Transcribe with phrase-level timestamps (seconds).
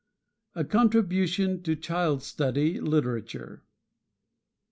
[0.55, 3.61] A CONTRIBUTION TO CHILD STUDY LITERATURE.